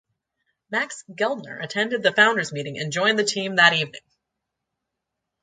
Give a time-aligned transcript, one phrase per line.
[0.71, 4.01] Max Geldner attended the founders meeting and joined the team that evening.